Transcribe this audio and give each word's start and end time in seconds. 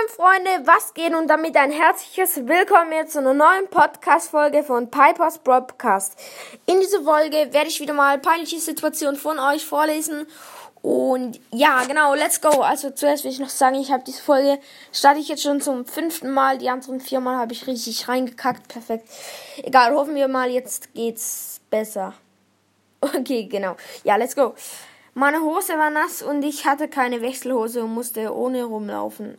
Moin 0.00 0.08
Freunde, 0.08 0.66
was 0.66 0.94
geht 0.94 1.14
und 1.14 1.28
damit 1.28 1.56
ein 1.56 1.72
herzliches 1.72 2.46
Willkommen 2.46 2.92
jetzt 2.92 3.12
zu 3.12 3.18
einer 3.18 3.34
neuen 3.34 3.68
Podcast-Folge 3.68 4.62
von 4.62 4.90
Pipers 4.90 5.38
Broadcast. 5.38 6.18
In 6.66 6.80
dieser 6.80 7.02
Folge 7.02 7.52
werde 7.52 7.68
ich 7.68 7.80
wieder 7.80 7.92
mal 7.92 8.18
peinliche 8.18 8.60
Situationen 8.60 9.16
von 9.16 9.38
euch 9.38 9.64
vorlesen. 9.66 10.26
Und 10.80 11.40
ja, 11.50 11.84
genau, 11.84 12.14
let's 12.14 12.40
go. 12.40 12.48
Also 12.62 12.90
zuerst 12.90 13.24
will 13.24 13.30
ich 13.30 13.40
noch 13.40 13.48
sagen, 13.50 13.76
ich 13.76 13.90
habe 13.90 14.04
diese 14.06 14.22
Folge, 14.22 14.58
starte 14.92 15.20
ich 15.20 15.28
jetzt 15.28 15.42
schon 15.42 15.60
zum 15.60 15.84
fünften 15.84 16.30
Mal. 16.30 16.56
Die 16.58 16.70
anderen 16.70 17.00
vier 17.00 17.20
Mal 17.20 17.36
habe 17.36 17.52
ich 17.52 17.66
richtig 17.66 18.08
reingekackt. 18.08 18.68
Perfekt. 18.68 19.06
Egal, 19.62 19.94
hoffen 19.94 20.14
wir 20.14 20.28
mal, 20.28 20.50
jetzt 20.50 20.94
geht's 20.94 21.60
besser. 21.68 22.14
Okay, 23.02 23.44
genau. 23.44 23.76
Ja, 24.04 24.16
let's 24.16 24.36
go. 24.36 24.54
Meine 25.14 25.40
Hose 25.40 25.76
war 25.76 25.90
nass 25.90 26.22
und 26.22 26.42
ich 26.42 26.66
hatte 26.66 26.86
keine 26.88 27.22
Wechselhose 27.22 27.82
und 27.82 27.94
musste 27.94 28.34
ohne 28.34 28.64
rumlaufen. 28.64 29.38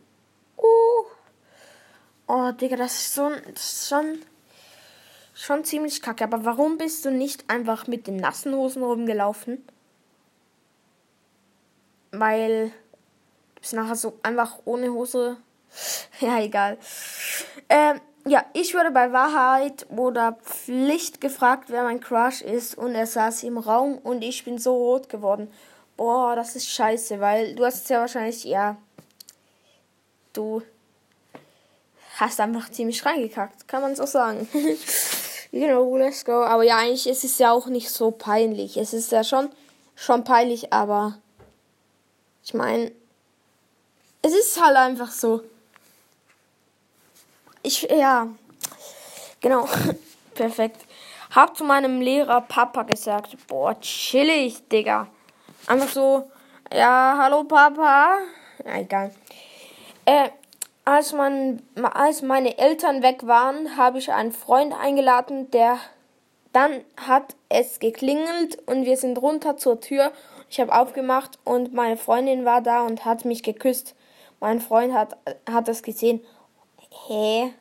Oh, 2.34 2.50
Digga, 2.50 2.76
das 2.76 2.94
ist, 2.94 3.14
so, 3.14 3.28
das 3.28 3.62
ist 3.62 3.88
schon, 3.90 4.22
schon 5.34 5.64
ziemlich 5.64 6.00
kacke. 6.00 6.24
Aber 6.24 6.46
warum 6.46 6.78
bist 6.78 7.04
du 7.04 7.10
nicht 7.10 7.50
einfach 7.50 7.86
mit 7.86 8.06
den 8.06 8.16
nassen 8.16 8.54
Hosen 8.54 8.82
rumgelaufen? 8.82 9.62
Weil 12.10 12.68
du 13.54 13.60
bist 13.60 13.74
nachher 13.74 13.96
so 13.96 14.18
einfach 14.22 14.60
ohne 14.64 14.94
Hose. 14.94 15.36
ja, 16.20 16.40
egal. 16.40 16.78
Ähm, 17.68 18.00
ja, 18.24 18.46
ich 18.54 18.72
wurde 18.72 18.92
bei 18.92 19.12
Wahrheit 19.12 19.84
oder 19.90 20.38
Pflicht 20.42 21.20
gefragt, 21.20 21.64
wer 21.68 21.82
mein 21.82 22.00
Crush 22.00 22.40
ist 22.40 22.78
und 22.78 22.94
er 22.94 23.06
saß 23.06 23.42
im 23.42 23.58
Raum 23.58 23.98
und 23.98 24.22
ich 24.22 24.42
bin 24.46 24.56
so 24.56 24.74
rot 24.74 25.10
geworden. 25.10 25.52
Boah, 25.98 26.34
das 26.34 26.56
ist 26.56 26.70
scheiße, 26.70 27.20
weil 27.20 27.54
du 27.56 27.66
hast 27.66 27.90
ja 27.90 28.00
wahrscheinlich, 28.00 28.44
ja, 28.44 28.78
du 30.32 30.62
hast 32.22 32.40
einfach 32.40 32.70
ziemlich 32.70 33.04
reingekackt, 33.04 33.66
kann 33.66 33.82
man 33.82 33.96
so 33.96 34.06
sagen. 34.06 34.48
you 35.50 35.66
know, 35.66 35.96
let's 35.96 36.24
go. 36.24 36.44
Aber 36.44 36.62
ja, 36.62 36.76
eigentlich 36.76 37.08
ist 37.08 37.24
es 37.24 37.38
ja 37.38 37.50
auch 37.50 37.66
nicht 37.66 37.90
so 37.90 38.10
peinlich. 38.10 38.76
Es 38.76 38.92
ist 38.92 39.10
ja 39.12 39.24
schon, 39.24 39.50
schon 39.96 40.24
peinlich, 40.24 40.72
aber 40.72 41.18
ich 42.44 42.54
meine, 42.54 42.92
es 44.22 44.32
ist 44.32 44.62
halt 44.62 44.76
einfach 44.76 45.10
so. 45.10 45.42
Ich, 47.62 47.82
ja. 47.82 48.28
Genau. 49.40 49.68
Perfekt. 50.34 50.80
Hab 51.34 51.56
zu 51.56 51.64
meinem 51.64 52.00
Lehrer 52.00 52.40
Papa 52.42 52.82
gesagt, 52.84 53.36
boah, 53.48 53.78
chillig, 53.80 54.68
Digga. 54.68 55.08
Einfach 55.66 55.88
so, 55.88 56.30
ja, 56.72 57.16
hallo 57.18 57.44
Papa. 57.44 58.18
Ja, 58.64 58.76
egal. 58.76 59.12
Äh, 60.04 60.30
als, 60.84 61.12
man, 61.12 61.62
als 61.76 62.22
meine 62.22 62.58
Eltern 62.58 63.02
weg 63.02 63.26
waren, 63.26 63.76
habe 63.76 63.98
ich 63.98 64.12
einen 64.12 64.32
Freund 64.32 64.74
eingeladen, 64.74 65.50
der 65.50 65.78
dann 66.52 66.82
hat 66.96 67.34
es 67.48 67.78
geklingelt 67.78 68.58
und 68.66 68.84
wir 68.84 68.96
sind 68.96 69.16
runter 69.16 69.56
zur 69.56 69.80
Tür. 69.80 70.12
Ich 70.50 70.60
habe 70.60 70.74
aufgemacht 70.74 71.38
und 71.44 71.72
meine 71.72 71.96
Freundin 71.96 72.44
war 72.44 72.60
da 72.60 72.82
und 72.82 73.06
hat 73.06 73.24
mich 73.24 73.42
geküsst. 73.42 73.94
Mein 74.38 74.60
Freund 74.60 74.92
hat, 74.92 75.16
hat 75.48 75.68
das 75.68 75.82
gesehen 75.82 76.20
hä? 77.08 77.52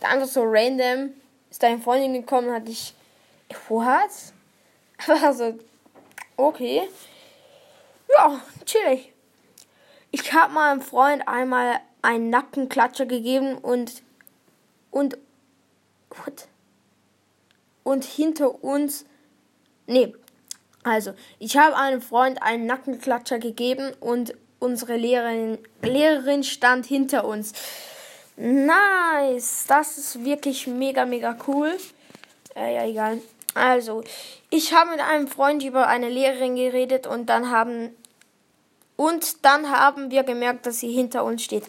Einfach 0.00 0.26
so 0.26 0.42
random 0.44 1.10
ist 1.50 1.62
deine 1.62 1.80
Freundin 1.80 2.12
gekommen, 2.14 2.52
hatte 2.52 2.70
ich, 2.70 2.94
what? 3.68 4.10
Also, 5.22 5.56
okay. 6.36 6.88
Ja, 8.08 8.40
chillig. 8.64 9.12
Ich 10.10 10.32
habe 10.32 10.52
meinem 10.52 10.80
Freund 10.80 11.26
einmal 11.28 11.80
einen 12.02 12.30
Nackenklatscher 12.30 13.06
gegeben 13.06 13.58
und, 13.58 14.02
und, 14.90 15.18
what? 16.10 16.48
Und 17.82 18.04
hinter 18.04 18.62
uns, 18.62 19.04
nee, 19.86 20.14
also, 20.84 21.12
ich 21.38 21.56
habe 21.56 21.76
einem 21.76 22.00
Freund 22.00 22.42
einen 22.42 22.66
Nackenklatscher 22.66 23.38
gegeben 23.38 23.92
und 24.00 24.34
unsere 24.58 24.96
Lehrerin, 24.96 25.58
Lehrerin 25.82 26.42
stand 26.44 26.86
hinter 26.86 27.24
uns. 27.24 27.52
Nice. 28.36 29.64
Das 29.66 29.98
ist 29.98 30.24
wirklich 30.24 30.66
mega, 30.66 31.04
mega 31.04 31.36
cool. 31.46 31.76
Äh, 32.54 32.74
ja, 32.74 32.86
egal. 32.86 33.20
Also, 33.54 34.02
ich 34.50 34.72
habe 34.72 34.92
mit 34.92 35.00
einem 35.00 35.26
Freund 35.26 35.62
über 35.64 35.88
eine 35.88 36.08
Lehrerin 36.08 36.56
geredet 36.56 37.06
und 37.06 37.26
dann 37.26 37.50
haben 37.50 37.90
und 38.98 39.44
dann 39.44 39.70
haben 39.70 40.10
wir 40.10 40.24
gemerkt, 40.24 40.66
dass 40.66 40.80
sie 40.80 40.90
hinter 40.90 41.24
uns 41.24 41.44
steht. 41.44 41.62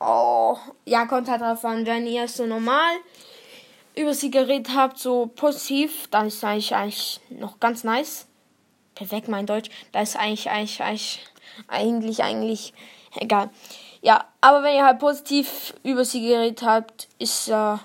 Oh, 0.00 0.58
ja, 0.84 1.06
kommt 1.06 1.28
halt 1.28 1.40
drauf 1.40 1.64
an, 1.64 1.86
wenn 1.86 2.08
ihr 2.08 2.26
so 2.26 2.44
normal 2.44 2.96
über 3.94 4.12
sie 4.14 4.32
geredet 4.32 4.74
habt, 4.74 4.98
so 4.98 5.30
positiv, 5.36 6.08
dann 6.10 6.26
ist 6.26 6.42
eigentlich 6.42 6.74
eigentlich 6.74 7.20
noch 7.30 7.60
ganz 7.60 7.84
nice. 7.84 8.26
Perfekt, 8.96 9.28
mein 9.28 9.46
Deutsch. 9.46 9.70
Da 9.92 10.02
ist 10.02 10.16
eigentlich, 10.16 10.50
eigentlich, 10.50 10.82
eigentlich, 10.82 11.20
eigentlich, 11.68 12.22
eigentlich, 12.24 12.74
egal. 13.14 13.50
Ja, 14.02 14.24
aber 14.40 14.64
wenn 14.64 14.74
ihr 14.74 14.84
halt 14.84 14.98
positiv 14.98 15.72
über 15.84 16.04
sie 16.04 16.20
geredet 16.20 16.62
habt, 16.62 17.06
ist 17.20 17.46
ja 17.46 17.76
äh, 17.76 17.78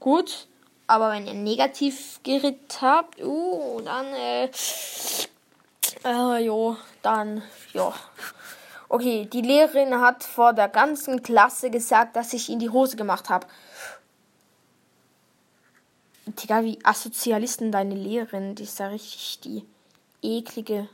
gut. 0.00 0.46
Aber 0.86 1.12
wenn 1.12 1.26
ihr 1.26 1.34
negativ 1.34 2.20
geredet 2.22 2.78
habt, 2.80 3.22
uh, 3.22 3.82
dann, 3.84 4.06
äh, 4.14 4.48
äh, 6.04 6.44
jo, 6.44 6.76
dann, 7.02 7.42
ja. 7.72 7.92
Okay, 8.88 9.26
die 9.32 9.40
Lehrerin 9.40 10.00
hat 10.00 10.24
vor 10.24 10.52
der 10.52 10.68
ganzen 10.68 11.22
Klasse 11.22 11.70
gesagt, 11.70 12.16
dass 12.16 12.32
ich 12.32 12.50
in 12.50 12.58
die 12.58 12.70
Hose 12.70 12.96
gemacht 12.96 13.30
habe. 13.30 13.46
Digga, 16.26 16.62
wie 16.62 16.78
Asozialisten 16.84 17.72
deine 17.72 17.94
Lehrerin, 17.94 18.54
die 18.54 18.64
ist 18.64 18.78
ja 18.78 18.88
richtig 18.88 19.40
die 19.40 19.64
eklige 20.22 20.88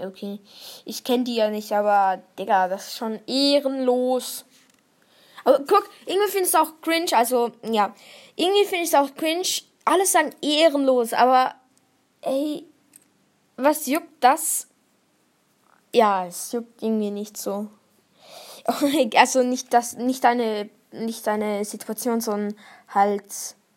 okay. 0.00 0.38
Ich 0.84 1.04
kenne 1.04 1.24
die 1.24 1.36
ja 1.36 1.50
nicht, 1.50 1.72
aber, 1.72 2.22
Digga, 2.38 2.68
das 2.68 2.88
ist 2.88 2.96
schon 2.96 3.20
ehrenlos. 3.26 4.44
Aber 5.44 5.58
guck, 5.60 5.88
irgendwie 6.06 6.30
finde 6.30 6.48
ich 6.48 6.54
es 6.54 6.54
auch 6.54 6.80
cringe, 6.80 7.12
also, 7.12 7.50
ja. 7.62 7.94
Irgendwie 8.36 8.64
finde 8.64 8.84
ich 8.84 8.92
es 8.92 8.94
auch 8.94 9.14
cringe. 9.14 9.46
Alle 9.84 10.06
sagen 10.06 10.34
ehrenlos, 10.40 11.12
aber, 11.12 11.54
ey, 12.22 12.64
was 13.62 13.86
juckt 13.86 14.22
das? 14.22 14.68
Ja, 15.94 16.26
es 16.26 16.52
juckt 16.52 16.82
irgendwie 16.82 17.10
nicht 17.10 17.36
so. 17.36 17.68
Also 19.16 19.42
nicht 19.42 19.74
das, 19.74 19.94
nicht 19.94 20.22
deine, 20.24 20.70
nicht 20.92 21.26
deine 21.26 21.64
Situation, 21.64 22.20
sondern 22.20 22.54
halt, 22.88 23.24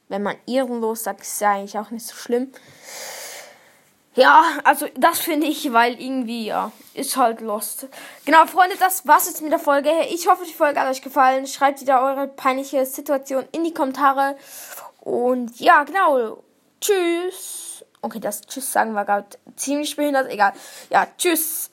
wenn 0.10 0.22
man 0.24 0.36
ehrenlos 0.46 1.04
sagt, 1.04 1.22
ist 1.22 1.42
ja 1.42 1.54
eigentlich 1.54 1.78
auch 1.78 1.90
nicht 1.90 2.06
so 2.06 2.16
schlimm. 2.16 2.52
Ja, 4.16 4.60
also 4.64 4.88
das 4.96 5.20
finde 5.20 5.48
ich, 5.48 5.74
weil 5.74 6.00
irgendwie, 6.02 6.46
ja, 6.46 6.72
ist 6.94 7.18
halt 7.18 7.42
lost. 7.42 7.88
Genau, 8.24 8.46
Freunde, 8.46 8.78
das 8.80 9.06
war's 9.06 9.28
jetzt 9.28 9.42
mit 9.42 9.52
der 9.52 9.60
Folge. 9.60 9.90
Ich 10.10 10.28
hoffe, 10.28 10.46
die 10.46 10.54
Folge 10.54 10.80
hat 10.80 10.90
euch 10.90 11.02
gefallen. 11.02 11.48
Schreibt 11.48 11.82
wieder 11.82 12.02
eure 12.02 12.28
peinliche 12.28 12.86
Situation 12.86 13.44
in 13.52 13.66
die 13.66 13.74
Kommentare. 13.74 14.38
Und 15.02 15.60
ja, 15.60 15.84
genau. 15.84 16.44
Tschüss. 16.80 17.85
Okay, 18.06 18.20
das 18.20 18.42
Tschüss 18.42 18.72
sagen 18.72 18.94
war 18.94 19.04
gerade 19.04 19.26
ziemlich 19.56 19.96
behindert. 19.96 20.30
Egal. 20.30 20.54
Ja, 20.92 21.08
tschüss. 21.18 21.72